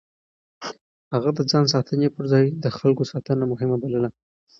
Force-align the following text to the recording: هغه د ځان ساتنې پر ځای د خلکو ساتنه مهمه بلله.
هغه 1.13 1.29
د 1.37 1.39
ځان 1.51 1.65
ساتنې 1.73 2.07
پر 2.15 2.25
ځای 2.31 2.45
د 2.63 2.65
خلکو 2.77 3.03
ساتنه 3.11 3.43
مهمه 3.51 3.77
بلله. 3.83 4.09